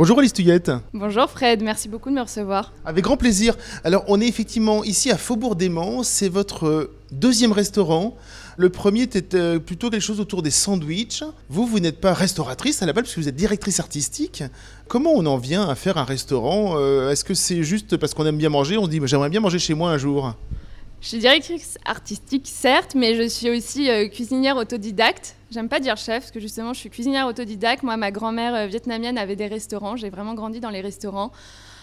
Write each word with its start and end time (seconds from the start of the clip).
Bonjour 0.00 0.18
Alice 0.18 0.32
Tuyette. 0.32 0.72
Bonjour 0.94 1.28
Fred, 1.28 1.62
merci 1.62 1.86
beaucoup 1.86 2.08
de 2.08 2.14
me 2.14 2.22
recevoir. 2.22 2.72
Avec 2.86 3.04
grand 3.04 3.18
plaisir. 3.18 3.54
Alors 3.84 4.02
on 4.08 4.18
est 4.18 4.26
effectivement 4.26 4.82
ici 4.82 5.10
à 5.10 5.18
Faubourg 5.18 5.58
Mans, 5.68 6.02
c'est 6.04 6.30
votre 6.30 6.66
euh, 6.66 6.94
deuxième 7.12 7.52
restaurant. 7.52 8.16
Le 8.56 8.70
premier 8.70 9.02
était 9.02 9.36
euh, 9.36 9.58
plutôt 9.58 9.90
quelque 9.90 10.00
chose 10.00 10.18
autour 10.18 10.40
des 10.40 10.50
sandwichs. 10.50 11.22
Vous, 11.50 11.66
vous 11.66 11.80
n'êtes 11.80 12.00
pas 12.00 12.14
restauratrice 12.14 12.80
à 12.80 12.86
la 12.86 12.94
base 12.94 13.04
puisque 13.04 13.18
vous 13.18 13.28
êtes 13.28 13.36
directrice 13.36 13.78
artistique. 13.78 14.42
Comment 14.88 15.12
on 15.14 15.26
en 15.26 15.36
vient 15.36 15.68
à 15.68 15.74
faire 15.74 15.98
un 15.98 16.04
restaurant 16.04 16.76
euh, 16.78 17.10
Est-ce 17.10 17.22
que 17.22 17.34
c'est 17.34 17.62
juste 17.62 17.98
parce 17.98 18.14
qu'on 18.14 18.24
aime 18.24 18.38
bien 18.38 18.48
manger 18.48 18.78
On 18.78 18.86
se 18.86 18.88
dit 18.88 19.02
j'aimerais 19.04 19.28
bien 19.28 19.40
manger 19.40 19.58
chez 19.58 19.74
moi 19.74 19.90
un 19.90 19.98
jour? 19.98 20.34
Je 21.00 21.08
suis 21.08 21.18
directrice 21.18 21.78
artistique, 21.84 22.46
certes, 22.46 22.94
mais 22.94 23.14
je 23.14 23.28
suis 23.28 23.50
aussi 23.50 23.88
cuisinière 24.10 24.56
autodidacte. 24.56 25.36
J'aime 25.50 25.68
pas 25.68 25.80
dire 25.80 25.96
chef, 25.96 26.20
parce 26.20 26.30
que 26.30 26.38
justement, 26.38 26.72
je 26.72 26.78
suis 26.78 26.90
cuisinière 26.90 27.26
autodidacte. 27.26 27.82
Moi, 27.82 27.96
ma 27.96 28.12
grand-mère 28.12 28.54
euh, 28.54 28.66
vietnamienne 28.66 29.18
avait 29.18 29.34
des 29.34 29.48
restaurants. 29.48 29.96
J'ai 29.96 30.08
vraiment 30.08 30.34
grandi 30.34 30.60
dans 30.60 30.70
les 30.70 30.80
restaurants. 30.80 31.32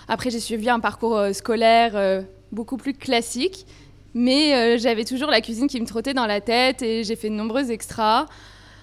Après, 0.08 0.30
j'ai 0.30 0.40
suivi 0.40 0.70
un 0.70 0.80
parcours 0.80 1.18
euh, 1.18 1.34
scolaire 1.34 1.92
euh, 1.96 2.22
beaucoup 2.54 2.78
plus 2.78 2.94
classique. 2.94 3.66
Mais 4.14 4.80
j'avais 4.80 5.04
toujours 5.04 5.30
la 5.30 5.42
cuisine 5.42 5.68
qui 5.68 5.80
me 5.80 5.86
trottait 5.86 6.16
dans 6.16 6.26
la 6.26 6.42
tête 6.42 6.82
et 6.82 7.04
j'ai 7.04 7.16
fait 7.16 7.30
de 7.30 7.36
nombreux 7.36 7.70
extras. 7.70 8.26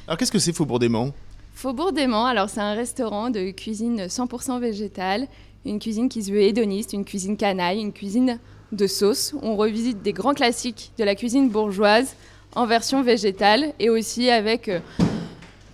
Alors, 0.07 0.17
qu'est-ce 0.17 0.31
que 0.31 0.39
c'est 0.39 0.53
Faubourg 0.53 0.79
Mans 0.89 1.13
Faubourg 1.55 1.93
Mans, 2.09 2.27
alors 2.27 2.51
c'est 2.51 2.61
un 2.61 2.75
restaurant 2.75 3.31
de 3.31 3.51
cuisine 3.51 4.07
100% 4.07 4.61
végétale. 4.61 5.29
Une 5.65 5.79
cuisine 5.79 6.09
qui 6.09 6.23
se 6.23 6.33
veut 6.33 6.43
hédoniste, 6.43 6.93
une 6.93 7.05
cuisine 7.05 7.37
canaille, 7.37 7.81
une 7.81 7.93
cuisine 7.93 8.41
de 8.73 8.87
sauce. 8.89 9.35
On 9.41 9.57
revisite 9.57 10.03
des 10.03 10.13
grands 10.13 10.35
classiques 10.35 10.91
de 10.99 11.05
la 11.05 11.15
cuisine 11.15 11.49
bourgeoise 11.49 12.17
en 12.57 12.67
version 12.67 13.03
végétale 13.03 13.73
et 13.79 13.89
aussi 13.89 14.31
avec 14.31 14.69
euh, 14.69 14.81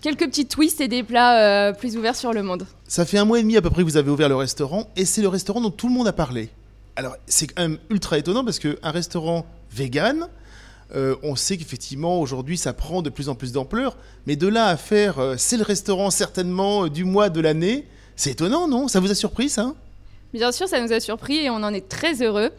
quelques 0.02 0.26
petits 0.26 0.46
twists 0.46 0.82
et 0.82 0.86
des 0.86 1.02
plats 1.02 1.40
euh, 1.40 1.72
plus 1.72 1.96
ouverts 1.96 2.14
sur 2.14 2.34
le 2.34 2.42
monde. 2.42 2.66
Ça 2.86 3.06
fait 3.06 3.18
un 3.18 3.24
mois 3.24 3.38
et 3.38 3.42
demi 3.42 3.56
à 3.56 3.62
peu 3.62 3.70
près 3.70 3.82
que 3.82 3.86
vous 3.88 3.96
avez 3.96 4.10
ouvert 4.10 4.28
le 4.28 4.36
restaurant 4.36 4.86
et 4.96 5.06
c'est 5.06 5.22
le 5.22 5.28
restaurant 5.28 5.62
dont 5.62 5.70
tout 5.70 5.88
le 5.88 5.94
monde 5.94 6.06
a 6.06 6.12
parlé. 6.12 6.50
Alors 6.94 7.16
c'est 7.26 7.46
quand 7.46 7.62
même 7.62 7.78
ultra 7.88 8.18
étonnant 8.18 8.44
parce 8.44 8.59
qu'un 8.59 8.90
restaurant 8.90 9.46
vegan, 9.72 10.28
euh, 10.95 11.16
on 11.23 11.37
sait 11.37 11.57
qu'effectivement 11.57 12.21
aujourd'hui 12.21 12.57
ça 12.57 12.73
prend 12.73 13.02
de 13.02 13.10
plus 13.10 13.29
en 13.29 13.35
plus 13.35 13.52
d'ampleur, 13.52 13.96
mais 14.27 14.37
de 14.37 14.46
là 14.46 14.66
à 14.66 14.77
faire 14.77 15.35
c'est 15.37 15.57
le 15.57 15.65
restaurant 15.65 16.10
certainement 16.10 16.88
du 16.88 17.05
mois 17.05 17.29
de 17.29 17.41
l'année, 17.41 17.87
c'est 18.16 18.30
étonnant 18.30 18.69
non? 18.69 18.88
Ça 18.88 19.01
vous 19.01 19.11
a 19.11 19.15
surpris 19.15 19.49
ça? 19.49 19.74
Bien 20.33 20.52
sûr, 20.52 20.68
ça 20.68 20.80
nous 20.80 20.93
a 20.93 21.01
surpris 21.01 21.38
et 21.38 21.51
on 21.51 21.57
en 21.57 21.74
est 21.74 21.88
très 21.88 22.23
heureux. 22.23 22.51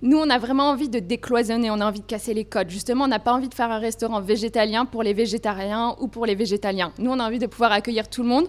Nous, 0.00 0.16
on 0.16 0.30
a 0.30 0.38
vraiment 0.38 0.70
envie 0.70 0.88
de 0.88 0.98
décloisonner, 0.98 1.70
on 1.70 1.80
a 1.80 1.86
envie 1.86 2.00
de 2.00 2.06
casser 2.06 2.34
les 2.34 2.44
codes. 2.44 2.70
Justement, 2.70 3.04
on 3.04 3.08
n'a 3.08 3.18
pas 3.18 3.32
envie 3.32 3.48
de 3.48 3.54
faire 3.54 3.70
un 3.70 3.78
restaurant 3.78 4.20
végétalien 4.20 4.84
pour 4.84 5.02
les 5.02 5.14
végétariens 5.14 5.96
ou 6.00 6.06
pour 6.06 6.24
les 6.24 6.34
végétaliens. 6.36 6.92
Nous, 6.98 7.10
on 7.10 7.18
a 7.18 7.26
envie 7.26 7.40
de 7.40 7.46
pouvoir 7.46 7.72
accueillir 7.72 8.08
tout 8.08 8.22
le 8.22 8.28
monde. 8.28 8.46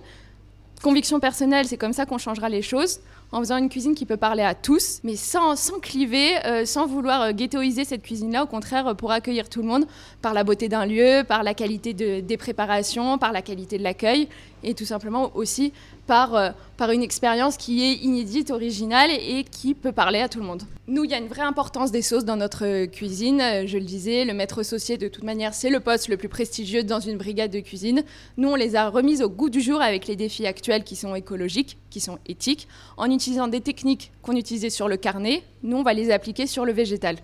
Conviction 0.84 1.20
personnelle, 1.20 1.68
c'est 1.68 1.78
comme 1.78 1.94
ça 1.94 2.06
qu'on 2.06 2.20
changera 2.20 2.50
les 2.50 2.62
choses, 2.62 3.00
en 3.32 3.40
faisant 3.40 3.58
une 3.58 3.70
cuisine 3.70 3.94
qui 3.94 4.06
peut 4.06 4.18
parler 4.18 4.44
à 4.44 4.56
tous, 4.56 5.00
mais 5.04 5.16
sans, 5.16 5.56
sans 5.56 5.80
cliver, 5.80 6.32
euh, 6.46 6.66
sans 6.66 6.88
vouloir 6.88 7.22
euh, 7.22 7.32
ghettoiser 7.32 7.86
cette 7.86 8.02
cuisine-là, 8.02 8.44
au 8.44 8.48
contraire, 8.48 8.88
euh, 8.88 8.94
pour 8.96 9.12
accueillir 9.12 9.50
tout 9.50 9.62
le 9.62 9.68
monde 9.68 9.86
par 10.22 10.34
la 10.34 10.44
beauté 10.44 10.68
d'un 10.68 10.86
lieu, 10.86 11.24
par 11.28 11.44
la 11.44 11.54
qualité 11.54 11.94
de, 11.94 12.22
des 12.22 12.38
préparations, 12.38 13.18
par 13.18 13.32
la 13.32 13.42
qualité 13.42 13.78
de 13.78 13.84
l'accueil, 13.84 14.28
et 14.64 14.74
tout 14.74 14.86
simplement 14.86 15.32
aussi 15.36 15.72
par, 16.06 16.54
par 16.76 16.92
une 16.92 17.04
expérience 17.04 17.56
qui 17.56 17.84
est 17.86 17.94
inédite, 18.04 18.52
originale 18.52 19.10
et 19.12 19.46
qui 19.46 19.74
peut 19.74 19.94
parler 19.94 20.20
à 20.20 20.28
tout 20.28 20.40
le 20.40 20.46
monde. 20.46 20.64
Nous, 20.88 21.06
il 21.06 21.12
y 21.12 21.14
a 21.14 21.18
une 21.18 21.28
vraie 21.28 21.44
importance 21.44 21.92
des 21.92 22.02
sauces 22.02 22.26
dans 22.26 22.36
notre 22.36 22.88
cuisine. 22.88 23.42
Je 23.66 23.78
le 23.78 23.86
disais, 23.86 24.26
le 24.26 24.34
maître 24.34 24.64
saucier, 24.64 24.98
de 24.98 25.08
toute 25.08 25.24
manière, 25.24 25.54
c'est 25.54 25.70
le 25.70 25.80
poste 25.80 26.10
le 26.10 26.18
plus 26.18 26.28
prestigieux 26.28 26.84
dans 26.84 27.00
une 27.00 27.18
brigade 27.18 27.52
de 27.52 27.62
cuisine. 27.62 28.04
Nous, 28.36 28.50
on 28.50 28.56
les 28.56 28.76
a 28.76 28.90
remises 28.90 29.22
au 29.22 29.30
goût 29.30 29.50
du 29.50 29.62
jour 29.62 29.82
avec 29.82 30.08
les 30.08 30.18
défis 30.18 30.46
actuels 30.46 30.84
qui 30.84 30.98
sont 30.98 31.16
écologiques, 31.16 31.78
qui 31.90 32.00
sont 32.00 32.20
éthiques, 32.28 32.68
en 32.98 33.10
utilisant 33.10 33.48
des 33.48 33.62
techniques 33.62 34.12
qu'on 34.22 34.36
utilisait 34.36 34.70
sur 34.70 34.88
le 34.88 34.98
carnet. 34.98 35.44
Nous, 35.64 35.78
on 35.78 35.84
va 35.84 35.94
les 35.94 36.12
appliquer 36.12 36.48
sur 36.48 36.66
le 36.66 36.72
végétal. 36.72 37.18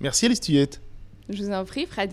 Merci 0.00 0.26
Alice 0.26 0.40
Je 1.28 1.42
vous 1.42 1.50
en 1.50 1.64
prie, 1.64 1.86
Fred. 1.86 2.12